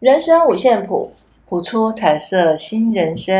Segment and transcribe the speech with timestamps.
[0.00, 1.14] 人生五线谱，
[1.46, 3.36] 谱出彩色新人生。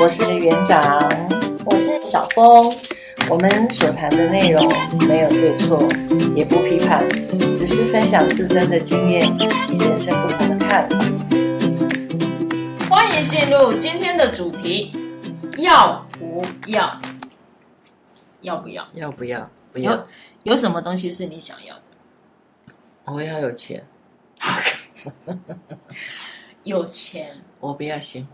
[0.00, 0.80] 我是园长，
[1.66, 2.72] 我是小峰。
[3.28, 4.66] 我们所谈的内容
[5.06, 5.86] 没有对错，
[6.34, 7.06] 也不批判，
[7.58, 9.30] 只是分享自身的经验
[9.70, 10.98] 与人生不同的看法。
[12.88, 14.90] 欢迎进入今天的主题：
[15.58, 16.98] 要不要？
[18.40, 18.88] 要不要？
[18.94, 19.50] 要不要？
[19.70, 19.92] 不要。
[19.92, 20.06] 有
[20.44, 21.82] 有什么东西是你想要的？
[23.12, 23.84] 我要有钱。
[26.64, 27.36] 有钱。
[27.60, 28.30] 我不要辛苦。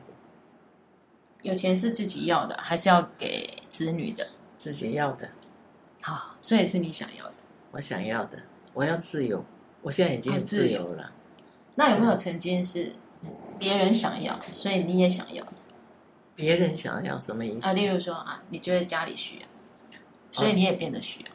[1.42, 4.28] 有钱是自己要的，还是要给子女的？
[4.56, 5.28] 自己要的。
[6.00, 7.34] 好，所以是你想要的。
[7.72, 8.38] 我想要的。
[8.72, 9.45] 我要自由。
[9.83, 11.12] 我现在已经很自由了。
[11.74, 12.95] 那有没有曾经是
[13.58, 15.52] 别人想要，所以你也想要的？
[16.34, 17.66] 别人想要什么意思？
[17.66, 19.47] 啊，例如说啊，你觉得家里需要。
[20.30, 21.27] 所以你也变得需要，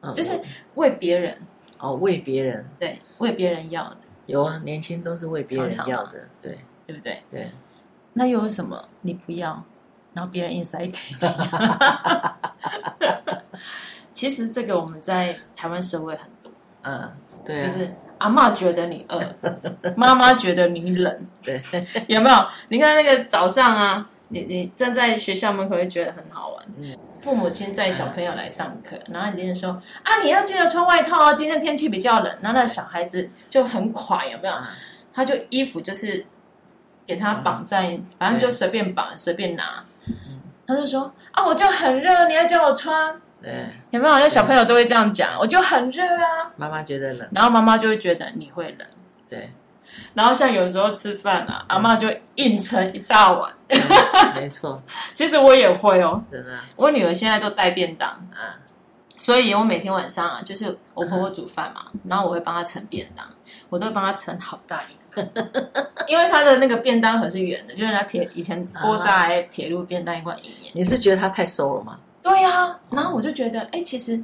[0.00, 0.40] 嗯、就是
[0.74, 1.38] 为别人
[1.82, 3.96] 哦，为别人对，为别人要的
[4.26, 7.20] 有啊，年轻都是为别人要的，对对不对？
[7.28, 7.50] 对，
[8.12, 9.64] 那又有什么你不要，
[10.12, 11.16] 然后别人硬塞给你？
[14.12, 16.52] 其实这个我们在台湾社会很多，
[16.82, 17.10] 嗯，
[17.44, 19.20] 对、啊，就是阿妈觉得你饿，
[19.96, 21.60] 妈妈觉得你冷， 对，
[22.06, 22.36] 有没有？
[22.68, 26.96] 你看那个早上啊，你你站在学校门口会觉得很好玩，嗯。
[27.22, 29.70] 父母亲载小朋友来上课，然后你就说
[30.02, 32.38] 啊，你要记得穿外套哦，今天天气比较冷。
[32.42, 34.54] 然后那小孩子就很垮，有没有？
[35.14, 36.26] 他就衣服就是
[37.06, 39.84] 给他绑在，反正就随便绑，随便拿。
[40.66, 43.14] 他就说啊，我就很热，你要叫我穿。
[43.40, 44.18] 对，有没有？
[44.18, 46.50] 那小朋友都会这样讲，我就很热啊。
[46.56, 48.88] 妈妈觉得冷，然后妈妈就会觉得你会冷。
[49.28, 49.48] 对。
[50.14, 53.52] 然后像有时候吃饭啊，阿妈就硬盛一大碗。
[54.34, 54.82] 没错，
[55.14, 56.22] 其实我也会哦。
[56.30, 58.58] 真的，我女儿现在都带便当啊，
[59.18, 63.26] 所以我每天晚上啊，就是我婆婆煮饭嘛，然后我会帮她盛便当，
[63.68, 65.26] 我都会帮她盛好大一个，
[66.08, 70.72] 因为她的那个便当盒是圆的，就是她铁以前锅在铁路便当一罐一样。
[70.74, 71.98] 你是觉得她太瘦了吗？
[72.22, 74.22] 对呀，然后我就觉得，哎，其实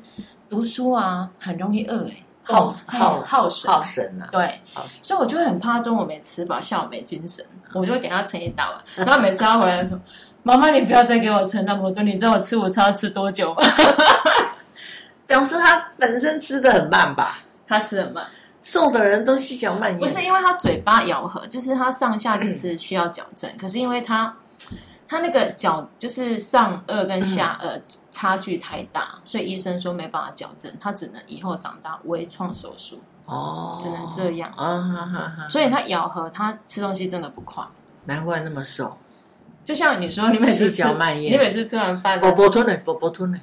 [0.48, 2.24] 读书啊很容易饿哎。
[2.48, 4.28] 耗耗耗神耗神啊！
[4.32, 4.60] 对，
[5.02, 7.44] 所以我就会很怕中午没吃饱，下午没精神，
[7.74, 8.80] 我就会给他盛一大碗。
[8.96, 10.00] 然后每次他回来说
[10.42, 13.60] ：“妈妈，你不要再给我盛那么多，你知道我吃午餐要吃多久吗？”
[15.26, 17.38] 表示他本身吃的很慢吧？
[17.66, 18.26] 他吃很慢，
[18.62, 19.98] 瘦的人都细嚼慢咽。
[19.98, 23.50] 不是因为他嘴巴咬合，就是他上下其实需要矫正。
[23.58, 24.34] 可是因为他。
[25.08, 27.80] 他那个脚就是上颚跟下颚
[28.12, 35.48] 差距太大，嗯、所以医生说没办法矫正，他只能以后长大微创手术哦，只能这样啊哈哈哈。
[35.48, 37.64] 所以他咬合，他吃东西真的不快，
[38.04, 38.98] 难怪那么瘦。
[39.64, 40.84] 就像你说，你每次吃，
[41.20, 43.40] 你每次吃完饭，啵啵吞嘞，啵啵吞嘞，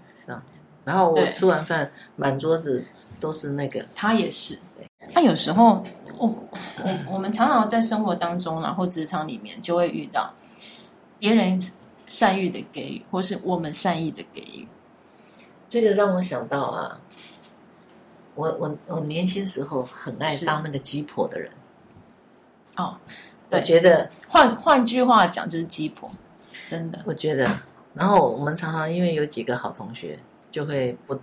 [0.84, 2.86] 然后我吃完饭，满桌子
[3.20, 3.84] 都是那个。
[3.96, 4.60] 他也是，
[5.12, 5.84] 他有时候，
[6.20, 10.32] 我我我们常常在生活当中，然后职场里面就会遇到。
[11.20, 11.60] 别人
[12.08, 14.68] 善意的给予，或是我们善意的给予，
[15.68, 17.02] 这个让我想到啊，
[18.36, 21.52] 我我我年轻时候很爱当那个鸡婆的人。
[22.78, 22.98] 哦，
[23.50, 26.12] 我觉得换换句话讲就是鸡婆，
[26.68, 27.50] 真的，我觉得。
[27.94, 30.18] 然后我们常常因为有几个好同学，
[30.52, 31.18] 就会不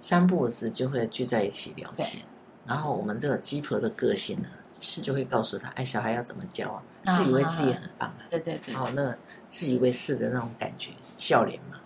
[0.00, 2.22] 三不五时就会聚在一起聊天。
[2.64, 4.48] 然后我们这个鸡婆的个性呢？
[4.80, 6.82] 是就会告诉他，哎，小孩要怎么教啊？
[7.12, 11.80] 自以为自己很棒啊，对对对，好那个自以为是的那种感觉，笑脸嘛，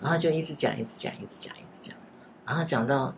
[0.00, 1.96] 然后就一直讲，一直讲，一直讲，一直讲，
[2.44, 3.14] 然后讲到，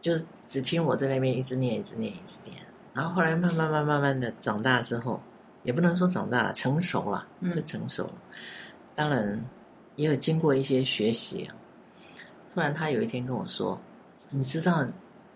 [0.00, 0.12] 就
[0.46, 2.56] 只听我在那边一直念，一直念，一直念，
[2.94, 5.20] 然后后来慢慢慢慢慢的长大之后，
[5.62, 8.14] 也不能说长大了，成熟了，就成熟了。
[8.94, 9.44] 当然
[9.96, 11.54] 也有经过一些学习啊。
[12.54, 13.80] 突然他有一天跟我说，
[14.30, 14.86] 你知道。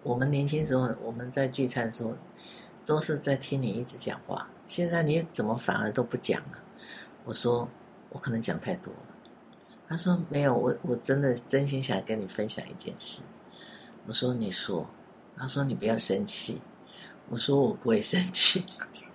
[0.07, 2.17] 我们年轻时候，我们在聚餐的时候，
[2.85, 4.49] 都是在听你一直讲话。
[4.65, 6.63] 现在你怎么反而都不讲了？
[7.25, 7.69] 我说
[8.11, 9.01] 我可能讲太多了。
[9.89, 13.23] 他说没有，我我真的真心想跟你分享一件事。
[14.07, 14.89] 我说你说。
[15.39, 16.63] 他说你不要生气。
[17.29, 18.65] 我说我不会生气。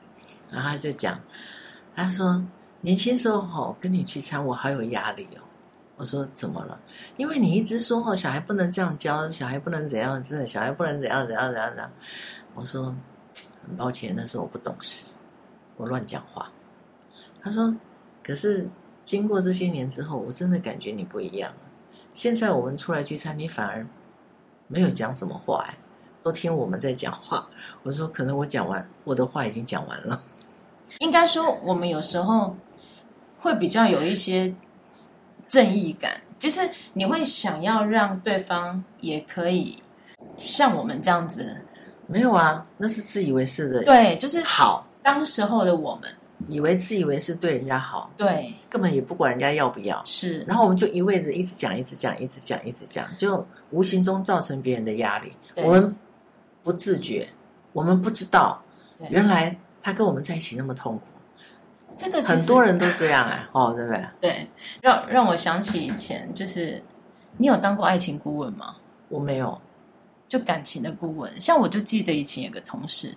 [0.52, 1.20] 然后他就讲，
[1.96, 2.46] 他说
[2.82, 5.42] 年轻时候哦，跟你聚餐我好有压力哦。
[6.02, 6.80] 我说怎么了？
[7.16, 11.92] 因为你一直说哦，小孩不能这样教，小孩不能怎样，真的，小孩不能怎样怎样怎样怎样。
[12.56, 12.86] 我说
[13.64, 15.06] 很抱歉，那时候我不懂事，
[15.78, 16.52] 我乱讲话。
[17.40, 17.72] 他说，
[18.24, 18.68] 可是
[19.06, 21.58] 经过这些年之后，我真的感觉你不一样了。
[22.16, 23.86] 现在我们出来聚餐，你反而
[24.66, 25.78] 没有讲什么话，哎，
[26.24, 27.48] 都听我们在讲话。
[27.84, 30.20] 我说可能我讲完，我的话已经讲完了。
[30.98, 32.56] 应该说，我们有时候
[33.40, 34.56] 会比较有一些。
[35.52, 36.62] 正义感就是
[36.94, 39.78] 你会想要让对方也可以
[40.38, 41.62] 像我们这样子，
[42.08, 43.84] 没有啊，那是自以为是的。
[43.84, 46.10] 对，就是好，当时候的我们，
[46.48, 50.02] 以为自以为是对人家好，对，根本也不管人家要不要。
[50.06, 55.34] 是，然后我们就一味着一直讲，一直讲，一直讲，一直讲，就无形中造成别人的压力。
[55.58, 55.94] 我们
[56.64, 57.28] 不自觉，
[57.74, 58.64] 我们不知道，
[58.98, 61.04] 对原来他跟我们在一起那么痛苦。
[62.02, 64.08] 这个很多人都这样哎、啊， 哦，对不对？
[64.20, 64.48] 对，
[64.82, 66.82] 让让我想起以前，就是
[67.38, 68.76] 你有当过爱情顾问吗？
[69.08, 69.62] 我没有，
[70.28, 71.40] 就感情的顾问。
[71.40, 73.16] 像我就记得以前有个同事，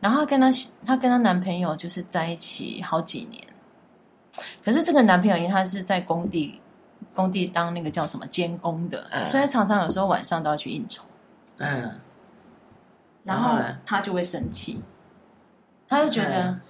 [0.00, 0.50] 然后她跟她
[0.84, 3.42] 她跟她男朋友就是在一起好几年，
[4.62, 6.60] 可是这个男朋友因为他是在工地
[7.14, 11.02] 工地当那个叫什么监工的，嗯、所以常常有时候晚上都要去应酬，
[11.56, 11.90] 嗯，
[13.24, 14.82] 然后他就会生气，
[15.88, 16.50] 他就觉得。
[16.50, 16.60] 嗯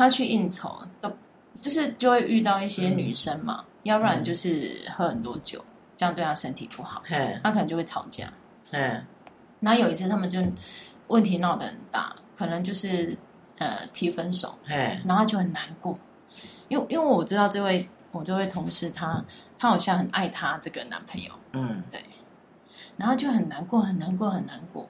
[0.00, 1.12] 他去应酬都
[1.60, 7.02] 就是就会遇到一些女生嘛，嗯、要不然就是喝很多酒，嗯、这样对他身体不好。
[7.42, 8.32] 他可能就会吵架。
[8.72, 9.04] 嗯，
[9.60, 10.42] 然后有一次他们就
[11.08, 13.14] 问题闹得很大，可能就是
[13.58, 14.58] 呃提分手。
[14.64, 14.74] 嘿
[15.04, 15.98] 然后他就很难过，
[16.68, 19.22] 因为因为我知道这位我这位同事他
[19.58, 21.30] 他好像很爱他这个男朋友。
[21.52, 22.00] 嗯，对。
[22.96, 24.88] 然后就很难过，很难过，很难过。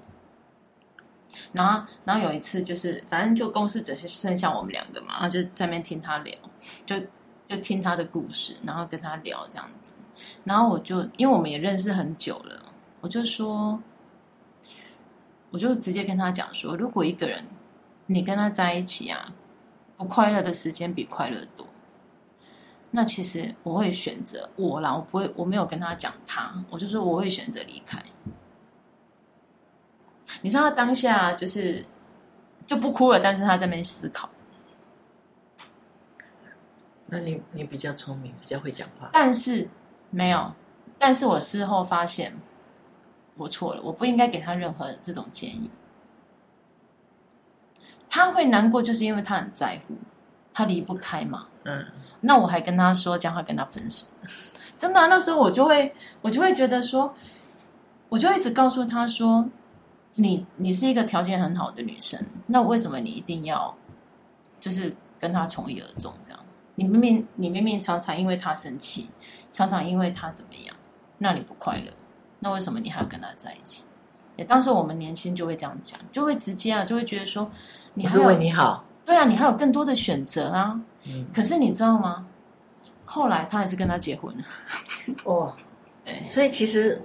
[1.53, 6.35] 然后，然后有一次就是，反正就公司只是剩下我们两个嘛，然后就在那边听他聊，
[6.87, 6.97] 就
[7.47, 9.95] 就听他的故事，然后跟他聊这样子。
[10.45, 12.63] 然后我就因为我们也认识很久了，
[13.01, 13.81] 我就说，
[15.51, 17.45] 我就直接跟他讲说，如果一个人
[18.07, 19.33] 你跟他在一起啊，
[19.97, 21.67] 不快乐的时间比快乐多，
[22.91, 28.03] 那其实我会选择我啦，我不会，我没有跟他讲他，我就说我会选择离开。
[30.43, 31.85] 你知道他当下就是
[32.67, 34.29] 就不哭了，但是他在那边思考。
[37.07, 39.11] 那你你比较聪明，比较会讲话。
[39.13, 39.69] 但是
[40.11, 40.53] 没有，
[40.99, 42.33] 但是我事后发现
[43.37, 45.69] 我错了，我不应该给他任何这种建议。
[48.09, 49.95] 他会难过，就是因为他很在乎，
[50.55, 51.49] 他离不开嘛。
[51.65, 51.85] 嗯。
[52.21, 54.07] 那我还跟他说，将会跟他分手。
[54.79, 55.93] 真的啊，那时候我就会，
[56.23, 57.13] 我就会觉得说，
[58.09, 59.49] 我就一直告诉他说。
[60.15, 63.75] 你你是一个条件很好的女生，那为什么你一定要
[64.61, 66.41] 就是跟他从一而终这样？
[66.75, 69.11] 你明明你明明常常因为他生气，
[69.53, 70.75] 常常因为他怎么样，
[71.19, 71.93] 那你不快乐，
[72.39, 73.85] 那为什么你还要跟他在一起？
[74.37, 77.51] 也当时我们年轻就会这样讲，就会直接啊，就会觉得说
[77.95, 80.81] 你还是为你好，对啊，你还有更多的选择啊。
[81.07, 82.27] 嗯，可是你知道吗？
[83.05, 84.45] 后来他还是跟他结婚了。
[85.25, 85.53] 哦，
[86.05, 87.01] 对，所以其实。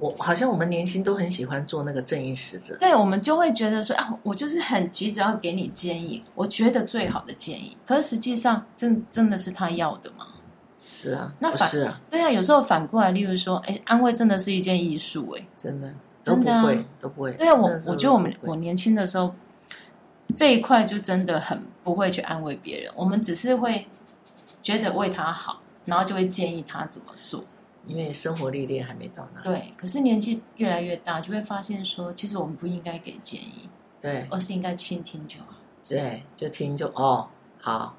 [0.00, 7.76] 我好像我们年轻都很喜欢做那个正义使者，对，我们就会觉得说啊，我就是很急着要给你建议，我觉得最好的建议。
[7.86, 10.26] 可是实际上，真真的是他要的吗？
[10.82, 15.92] 是啊，那反是啊，对啊，有时候反过来，例如说，哎，安慰真的是一件艺术，哎，真的，
[16.24, 17.32] 真的、啊、都不会，都不会。
[17.34, 19.30] 对啊，我我觉得我们我年轻的时候
[20.34, 23.86] 这一块就真的很不会去安慰别人，我们只是会
[24.62, 27.44] 觉得为他好，然后就会建议他怎么做。
[27.86, 29.72] 因为生活历练还没到那，对。
[29.76, 33.68] 可是年纪越来越大，就会发现说，其实我们不应该给建议，
[34.00, 35.46] 对，而是应该倾听就好。
[35.88, 37.28] 对，就听就哦，
[37.60, 37.96] 好，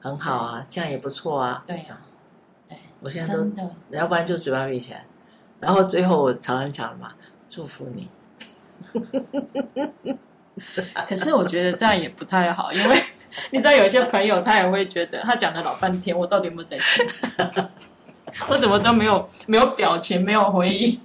[0.00, 1.62] 很好啊，这样也不错啊。
[1.66, 2.00] 对啊，
[2.68, 5.04] 对，我现在都，真，要不然就嘴巴闭起来，
[5.60, 7.12] 然后最后我常常讲了嘛，
[7.48, 8.08] 祝福你。
[11.08, 13.02] 可是我觉得这样也不太好，因为
[13.50, 17.06] 你知道，有些朋友他也会觉得，他讲了老半天，我到底有没有在听？
[18.48, 21.00] 我怎么都没有没有表情，没有回应，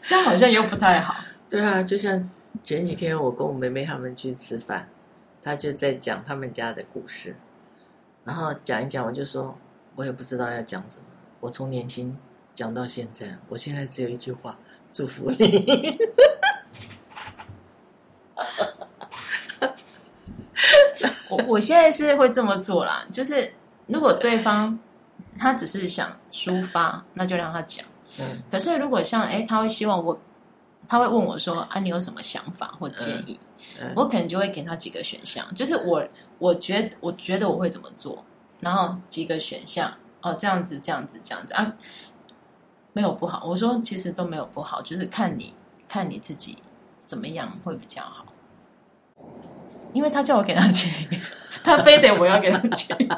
[0.00, 1.14] 这样好像又不太好。
[1.50, 2.30] 对啊，就像
[2.62, 4.88] 前几天我跟我妹妹他们去吃饭，
[5.42, 7.36] 她就在讲他们家的故事，
[8.24, 9.56] 然后讲一讲，我就说，
[9.96, 11.04] 我也不知道要讲什么。
[11.40, 12.16] 我从年轻
[12.54, 14.56] 讲到现在，我现在只有一句话：
[14.94, 15.98] 祝福你。
[21.28, 23.52] 我我现在是会这么做啦，就是
[23.86, 24.78] 如果对方。
[25.42, 27.84] 他只是想抒发，那就让他讲。
[28.18, 28.42] 嗯。
[28.50, 30.18] 可是如果像哎，他会希望我，
[30.88, 33.38] 他会问我说：“啊，你有什么想法或建议？”
[33.80, 36.04] 嗯嗯、我可能就会给他几个选项，就是我
[36.38, 38.24] 我觉得我觉得我会怎么做，
[38.60, 41.72] 然后几个选项哦，这样子这样子这样子啊，
[42.92, 43.44] 没有不好。
[43.44, 45.54] 我说其实都没有不好，就是看你
[45.88, 46.58] 看你自己
[47.06, 48.26] 怎么样会比较好。
[49.92, 51.20] 因为他叫我给他建议，
[51.62, 53.08] 他非得我要给他建议。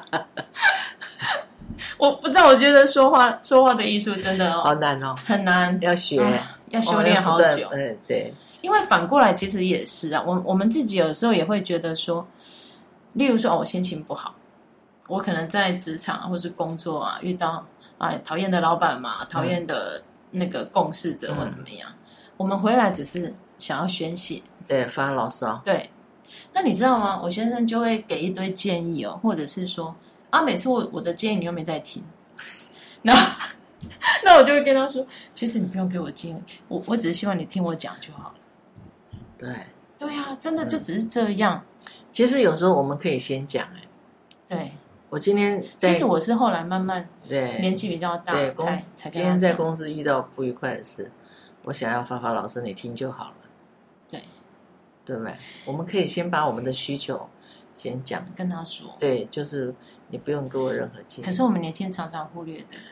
[2.04, 7.68] 我不知道，我觉得说话说话的艺术真的哦，好难哦，很难，要学，啊、要修炼好久。
[7.70, 8.32] 嗯、哦，对。
[8.60, 12.26] 因为反过来其实也是啊，我我们自己有时候也会觉得说，
[13.12, 14.34] 例如说哦，我心情不好，
[15.06, 17.64] 我可能在职场或是工作啊遇到
[17.98, 21.96] 啊讨厌的老板嘛，讨厌的那个共事者或怎么样，嗯、
[22.38, 25.90] 我们回来只是想要宣泄，对，发牢骚，对。
[26.54, 27.20] 那你知道吗？
[27.22, 29.94] 我先生就会给一堆建议哦，或者是说
[30.34, 32.02] 啊，每次我我的建议你又没在听，
[33.02, 33.14] 那
[34.24, 38.34] 那我就会跟他说，其实你不用给我建议，我我只是希望你听我讲就好了。
[39.38, 39.48] 对，
[39.98, 41.64] 对呀、啊，真的就只是这样。
[42.10, 43.80] 其实有时候我们可以先讲，哎，
[44.48, 44.72] 对。
[45.10, 51.08] 我今天其实我是后来慢慢对年纪比较大，对才才今天在公司遇到不愉快的事，
[51.62, 53.34] 我想要发发老师，你听就好了。
[54.10, 54.20] 对，
[55.04, 55.32] 对不对？
[55.66, 57.28] 我们可以先把我们的需求
[57.74, 58.86] 先讲，跟他说。
[58.98, 59.74] 对，就是
[60.08, 61.26] 你不用给我任何建议。
[61.26, 62.82] 可是我们年轻人常常忽略这个，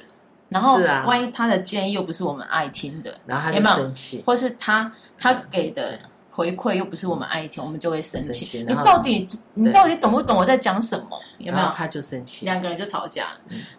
[0.49, 5.99] 然后万一他的建议又不是我们爱听的，然后他就生气，或是他他给的。
[6.35, 8.65] 回馈又不是我们爱听，我们就会生气。
[8.67, 11.21] 你到底你到底懂不懂我在讲什么？
[11.37, 11.69] 有没有？
[11.75, 13.27] 他就生气，两个人就吵架。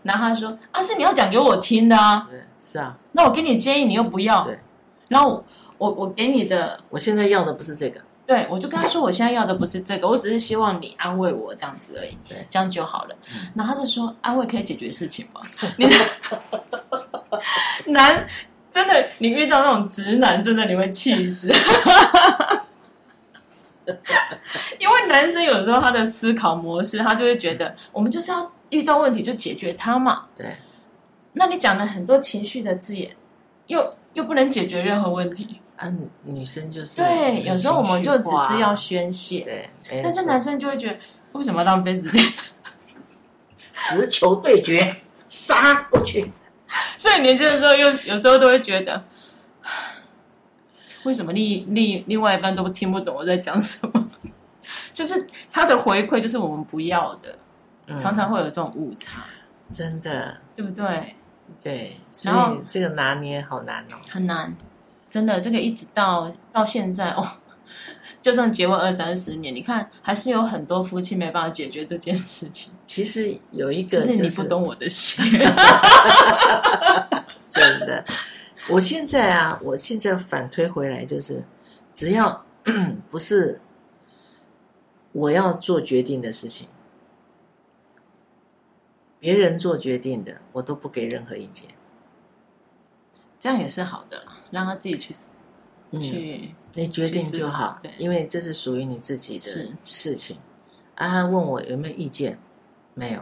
[0.03, 2.95] 然后他说：“啊，是你要讲给我听的啊。”对，是啊。
[3.11, 4.43] 那我给你建议，你又不要。
[4.43, 4.59] 对。
[5.07, 5.43] 然后
[5.79, 7.99] 我我给你的，我现在要的不是这个。
[8.25, 13.15] 对，我就跟他说：“我现在要的不是这个，我只是希望你安慰我这样子而已。”对，这样就好了。
[13.53, 15.41] 然后他就说：“安慰可以解决事情吗？”
[15.77, 16.05] 你说
[17.91, 18.25] 男
[18.71, 21.51] 真的，你遇到那种直男，真的你会气死。
[24.79, 30.23] 因为男生有时候他的思考模式，他就会觉得我们就是要遇到问题就解决它嘛。
[30.35, 30.45] 对，
[31.33, 33.13] 那你讲了很多情绪的字眼，
[33.67, 35.59] 又又不能解决任何问题。
[35.83, 39.41] 啊，女生就是对，有时候我们就只是要宣泄。
[39.89, 40.97] 对，但是男生就会觉得
[41.33, 42.23] 为什么浪费时间？
[43.89, 44.95] 直球对决，
[45.27, 46.31] 杀过去。
[46.97, 49.03] 所以年轻的时候，又有时候都会觉得。
[51.03, 54.09] 为什么另另另外一半都听不懂我在讲什么？
[54.93, 57.37] 就是他的回馈就是我们不要的，
[57.87, 59.25] 嗯、常常会有这种误差，
[59.69, 61.13] 真的，对不对？
[61.61, 64.55] 对，所以这个拿捏好难哦，很难，
[65.13, 67.23] 真的，这个一直到到现在哦，
[68.19, 72.73] 就算结婚二三十年，你看还是有很多夫妻没办法解决这件事情。
[72.87, 75.23] 其实有一个、就是，就是你不懂我的心，
[77.51, 78.03] 真的。
[78.67, 81.43] 我现在啊，我现在反推回来就是，
[81.93, 82.43] 只要
[83.11, 83.61] 不是
[85.11, 86.67] 我要做决定的事情，
[89.19, 91.69] 别人做决定的，我都不给任何意见。
[93.43, 95.13] 这样也是好的，让他自己去、
[95.91, 99.45] 嗯、去，你决定就好，对，因为这是属于你自己的
[99.83, 100.37] 事情。
[100.95, 102.39] 啊，他问我有没有意见，
[102.93, 103.19] 没有。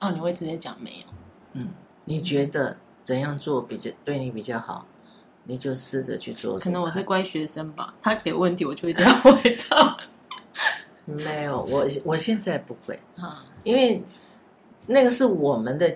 [0.00, 1.06] 哦，你会直接讲没有？
[1.52, 1.68] 嗯，
[2.04, 2.76] 你觉得？
[3.04, 4.84] 怎样做比较对你比较好，
[5.44, 6.58] 你就试着去做。
[6.58, 9.96] 可能我是乖学生吧，他给问题我就一定要回答。
[11.06, 14.02] 没有，我我现在不会啊，因为
[14.86, 15.88] 那个是我们的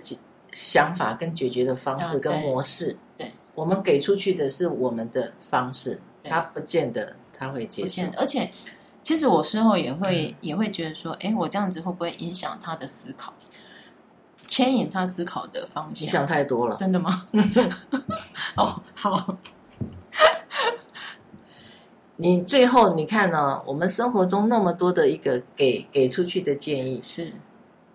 [0.53, 2.97] 想法跟解决的方式跟模式。
[3.19, 8.03] 对，我们给出去的是我们的方式，他不见得他会接受。
[8.17, 8.53] 而且，
[9.03, 13.33] 其实我事后也会也会觉得说，哎，我这样子会不会影响他的思考？
[14.47, 16.07] 牵引他思考的方向。
[16.07, 17.27] 你想太多了，真的吗？
[18.57, 19.39] 哦，好。
[22.17, 23.65] 你最后你看呢、哦？
[23.67, 27.33] 我们生活中那么多的一个给给出去的建议，是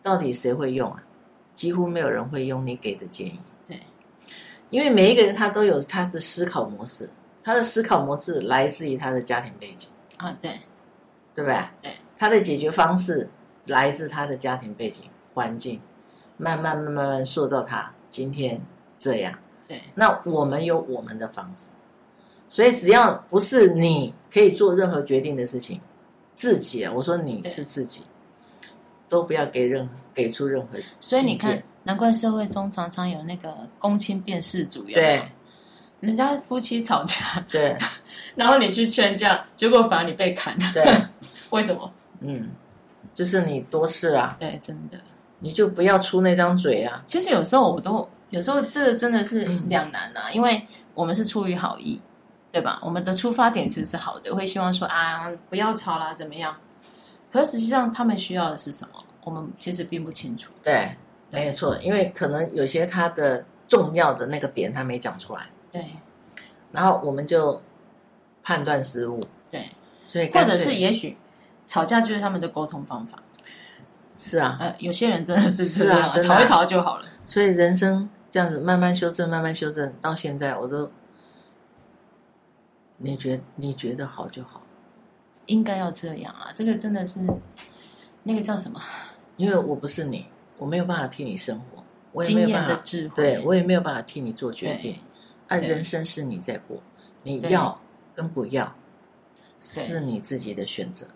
[0.02, 1.04] 到底谁会用啊？
[1.58, 3.38] 几乎没有人会用你给的建议。
[3.68, 3.78] 对，
[4.70, 7.10] 因为每一个人他都有他的思考模式，
[7.44, 10.52] 他的思考模式来自于他的家庭背景啊，对，
[11.36, 11.60] 对不对？
[11.82, 13.30] 对，他的解决方式
[13.66, 15.82] 来自他的家庭背景环境。
[16.40, 18.62] 慢慢慢慢慢塑造他今天
[19.00, 19.34] 这样，
[19.68, 19.82] 对。
[19.96, 21.70] 那我们有我们的方式，
[22.48, 25.82] 所以只要不是你可以做任何决定的事情，
[26.36, 28.04] 自己啊，我说你是自己，
[29.10, 30.78] 都不要给任何给出任何。
[31.00, 35.00] 所以你看，难怪社会中常常有那个公亲变事主，有没有？
[35.00, 35.32] 对。
[36.00, 37.76] 人家夫妻吵架，对，
[38.36, 40.84] 然后你去劝架，结果反而你被砍，对，
[41.50, 41.92] 为什么？
[42.20, 42.52] 嗯，
[43.16, 45.00] 就是你多事啊，对，真的。
[45.40, 47.04] 你就不要出那张嘴啊！
[47.08, 52.00] 其实有时候我都有时候这真的是两难啊，嗯、因为我们是出于好意，
[52.52, 52.80] 对吧？
[52.84, 56.56] 我们的出发点其实是好的，会希望说啊，不要吵啦，怎么样？
[57.32, 59.04] 可是实际上他们需要的是什么？
[59.28, 60.54] 我们其实并不清楚。
[60.64, 60.96] 对，
[61.30, 65.86] 没有错，因为可能有些他的重要的那个点他没讲出来，对，
[66.72, 67.62] 然后我们就
[68.42, 69.70] 判断失误，对，
[70.06, 71.18] 所以或者是也许
[71.66, 73.22] 吵架就是他们的沟通方法。
[74.16, 77.06] 是啊，呃，有些人真的是这样，啊，吵一吵就好了。
[77.26, 80.90] 所以人生这样子慢慢修正，慢慢修正，到现在我都，
[82.96, 84.64] 你觉你觉得好就好，
[85.48, 86.48] 应该要这样啊。
[86.56, 87.20] 这个真的是
[88.24, 88.82] 那个叫什么？
[89.38, 90.26] 因为我不是你，
[90.58, 92.84] 我没有办法替你生活，我也没有办法，
[93.16, 95.00] 对，我也没有办法替你做决定。
[95.48, 96.82] 啊，人生是你在过，
[97.24, 97.80] 你要
[98.14, 98.76] 跟不要，
[99.60, 101.08] 是你自己的选择。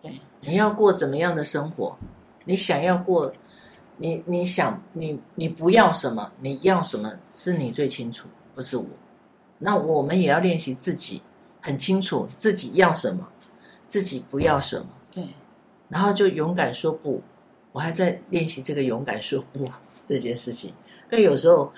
[0.00, 1.98] 对，你要过怎么样的生活？
[2.44, 3.32] 你想要过，
[3.96, 6.30] 你你想你你不要什么？
[6.40, 7.12] 你要什么？
[7.28, 8.86] 是你最清楚，不是我。
[9.58, 11.20] 那我们也要练习自己
[11.60, 13.28] 很清楚自己要什么，
[13.88, 14.86] 自己不要什么。
[15.12, 15.28] 对，
[15.90, 17.22] 然后就勇敢说不。
[17.72, 19.70] 我还在练习这个勇敢说不
[20.02, 20.74] 这件事情，
[21.12, 21.72] 因为有时候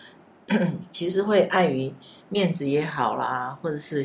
[0.90, 1.92] 其实会碍于
[2.30, 4.02] 面子也好啦，或者是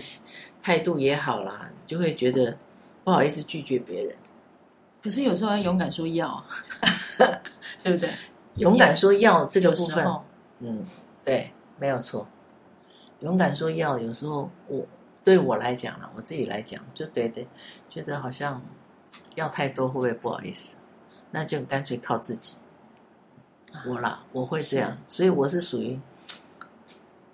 [0.62, 2.58] 态度也好啦，就会觉得
[3.06, 4.14] 不好意思拒绝别人。
[5.02, 6.44] 可是有时候要勇敢说要，
[7.82, 8.10] 对不对？
[8.56, 10.06] 勇敢说要这个部分，
[10.60, 10.84] 嗯，
[11.24, 12.28] 对，没有错。
[13.22, 14.86] 勇敢说要，有时候我
[15.24, 17.48] 对我来讲啦，我自己来讲，就对对，
[17.90, 18.62] 觉得好像
[19.36, 20.76] 要太多会不会不好意思？
[21.32, 22.56] 那就干脆靠自己。
[23.86, 26.00] 我啦，我会这样，所以我是属于，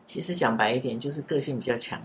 [0.06, 2.02] 其实讲白一点，就是个性比较强，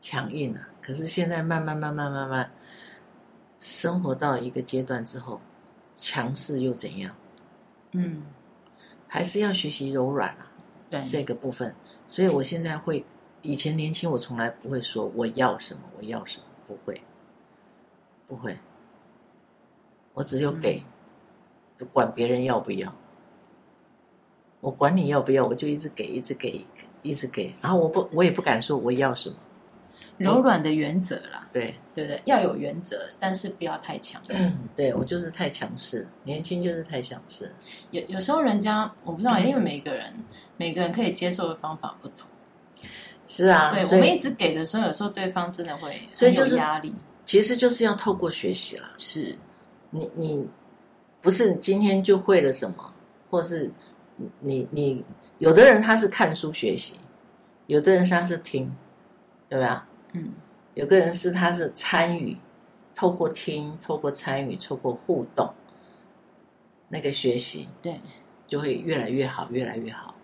[0.00, 0.68] 强硬啊。
[0.80, 2.50] 可是现在慢慢慢慢慢慢，
[3.60, 5.40] 生活到一个阶段之后，
[5.94, 7.14] 强势又怎样？
[7.92, 8.22] 嗯，
[9.06, 10.50] 还是要学习柔软啊。
[10.88, 11.74] 对这个部分，
[12.06, 13.04] 所以我现在会，
[13.42, 17.02] 以前年轻我从来不会说我要什么，我要什么，不会，
[18.26, 18.56] 不会。
[20.14, 20.82] 我只有给，
[21.76, 22.94] 不管别人要不要，
[24.60, 26.64] 我管你要不要，我就一直给，一直给，
[27.02, 27.54] 一直给。
[27.60, 29.36] 然后我不，我也不敢说我要什么，
[30.16, 32.22] 柔软的原则啦，对对不对？
[32.24, 34.22] 要有原则，但是不要太强。
[34.28, 37.54] 嗯，对我就是太强势，年轻就是太强势。
[37.90, 40.24] 有有时候人家我不知道，因为每个人
[40.56, 42.26] 每个人可以接受的方法不同。
[43.26, 46.94] 是啊，对我们一直给的时候，有时候对方真的会很有压力。
[47.26, 48.94] 其实就是要透过学习了。
[48.96, 49.38] 是。
[49.90, 50.46] 你你
[51.22, 52.92] 不是今天就会了什么，
[53.30, 53.70] 或是
[54.40, 55.04] 你你
[55.38, 56.98] 有的人他是看书学习，
[57.66, 58.70] 有的人他是听，
[59.48, 59.88] 对吧？
[60.12, 60.32] 嗯，
[60.74, 62.36] 有个人是他是参与，
[62.94, 65.54] 透过听，透过参与，透过互动，
[66.88, 68.00] 那个学习对，
[68.46, 70.14] 就会越来越好，越来越好。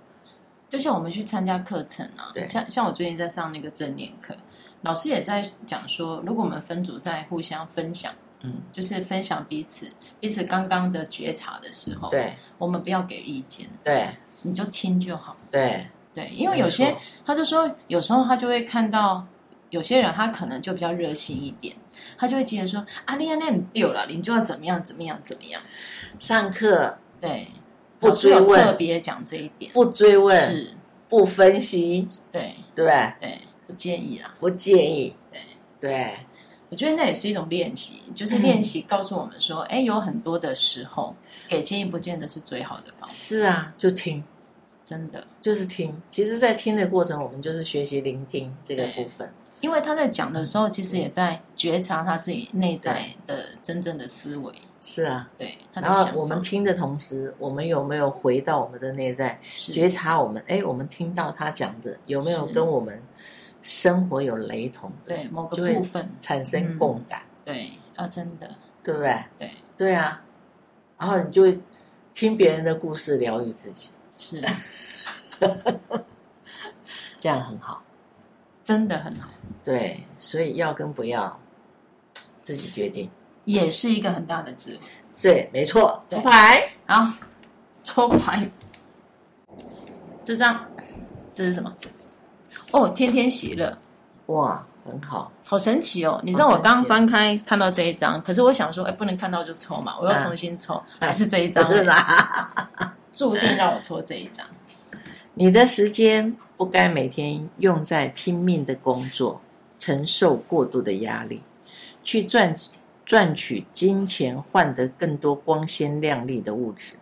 [0.68, 4.34] 就像我们去参加课程啊，对，像像我最近在上那个正念课，
[4.82, 8.12] 老师也在讲说，如果我们分组在互相分享。
[8.44, 9.86] 嗯，就是分享彼此
[10.18, 14.08] 彼此刚刚的觉察的时候，对，我们不要给意见，对，
[14.42, 16.92] 你就听就好，对对，因为有些
[17.24, 19.24] 他就说，有时候他就会看到
[19.70, 21.72] 有些人他可能就比较热心一点，
[22.18, 25.62] 他就会记得说啊，你那你丢了，你就要怎么样怎么样怎么样。
[26.18, 27.46] 上课对，
[28.00, 30.76] 不追问，特别讲这一点，不追问是
[31.08, 32.86] 不分析，对对
[33.20, 33.38] 对，
[33.72, 35.40] 不建议啊，不建议，对
[35.80, 36.12] 对。
[36.68, 41.14] 我觉得那也是一种练习， 就是练习告诉我们说，哎、嗯，有很多的时候
[41.48, 43.38] 给建议不见得是最好的方式。
[43.38, 44.22] 是啊，就听，
[44.84, 45.94] 真的就是听。
[46.10, 49.30] 其实，在听的过程，我们就是学习聆听这个部分。
[49.60, 54.52] 因为他在讲的时候，其实也在觉察他自己内在的真正的思维。
[54.80, 55.56] 是啊，对。
[55.74, 60.42] 然后我们听的同时，我们有没有回到我们的内在，觉察我们？
[60.48, 63.00] 哎，我们听到他讲的有没有跟我们？
[63.62, 66.10] 生活有雷同，对某个部分。
[66.20, 69.24] 产生共感，嗯、对啊，真的，对不对？
[69.38, 69.50] 对。
[69.78, 70.22] 对啊，
[70.98, 71.58] 然后你就会
[72.12, 74.40] 听别人的故事疗愈自己，是，
[77.18, 77.82] 这样很好，
[78.64, 79.28] 真的很好。
[79.64, 81.40] 对，所以要跟不要
[82.44, 83.10] 自己决定，
[83.44, 84.80] 也是一个很大的智慧。
[85.20, 86.02] 对，没错。
[86.08, 87.12] 抽牌，好，
[87.82, 88.48] 抽牌，
[90.24, 90.64] 这张，
[91.34, 91.74] 这是什么？
[92.72, 93.76] 哦，天天喜乐，
[94.26, 96.20] 哇，很好，好神奇哦！
[96.24, 101.64] 你知道我刚刚翻开看到这一张，可是我想说，哎，不能看到就抽嘛，我要重新抽，啊、还是这一张？
[101.70, 104.46] 是啦，注定让我抽这一张。
[105.34, 109.40] 你的时间不该每天用在拼命的工作，
[109.78, 111.42] 承受过度的压力，
[112.02, 112.54] 去赚
[113.04, 116.94] 赚取金钱，换得更多光鲜亮丽的物质，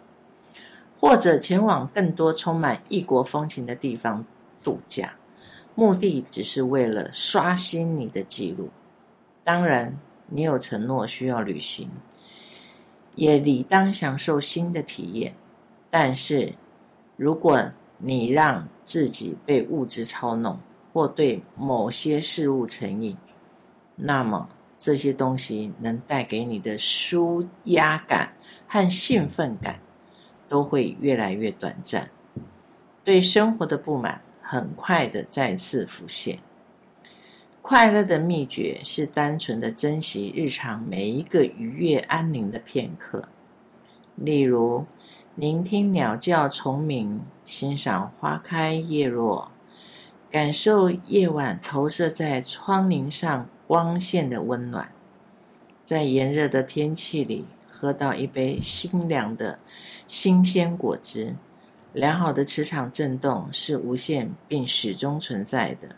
[0.98, 4.24] 或者前往更多充满异国风情的地方
[4.64, 5.12] 度假。
[5.80, 8.68] 目的只是为了刷新你的记录。
[9.42, 11.88] 当然，你有承诺需要履行，
[13.14, 15.34] 也理当享受新的体验。
[15.88, 16.52] 但是，
[17.16, 20.60] 如果你让自己被物质操弄，
[20.92, 23.16] 或对某些事物成瘾，
[23.96, 28.34] 那么这些东西能带给你的舒压感
[28.68, 29.80] 和兴奋感
[30.46, 32.10] 都会越来越短暂。
[33.02, 34.20] 对生活的不满。
[34.50, 36.40] 很快的再次浮现。
[37.62, 43.28] 快乐的秘诀是单纯的珍惜日常每一个愉悦安宁的片刻，
[44.16, 44.84] 例如
[45.36, 49.52] 聆听鸟叫虫鸣，欣赏花开叶落，
[50.32, 54.90] 感受夜晚投射在窗棂上光线的温暖，
[55.84, 59.60] 在炎热的天气里喝到一杯清凉的
[60.08, 61.36] 新鲜果汁。
[61.92, 65.96] 良好的磁场振动是无限并始终存在的，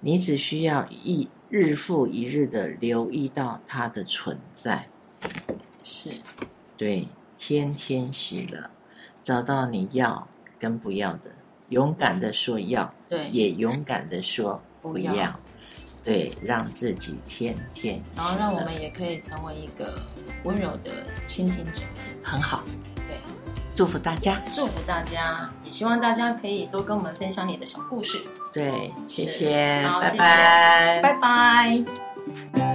[0.00, 4.86] 你只需要一日复一日的留意到它的存在。
[5.84, 6.10] 是，
[6.76, 7.06] 对，
[7.38, 8.70] 天天喜乐，
[9.22, 10.26] 找到你要
[10.58, 11.30] 跟不要的，
[11.68, 15.40] 勇敢的说要，对，也勇敢的说不要，不要
[16.02, 19.96] 对，让自己天天然后让我们也可以成为一个
[20.42, 20.90] 温柔的
[21.24, 21.82] 倾听者，
[22.22, 22.64] 很好。
[23.74, 28.22] 祝福大家，祝福大家，也希望大家可以多跟我们分享你的小故事。
[28.52, 32.73] 对，谢谢，好，拜拜，拜拜。